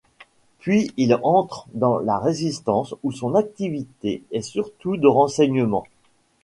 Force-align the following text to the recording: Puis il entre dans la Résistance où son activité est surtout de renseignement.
Puis 0.57 0.91
il 0.97 1.19
entre 1.21 1.67
dans 1.75 1.99
la 1.99 2.17
Résistance 2.17 2.95
où 3.03 3.11
son 3.11 3.35
activité 3.35 4.23
est 4.31 4.41
surtout 4.41 4.97
de 4.97 5.05
renseignement. 5.07 5.83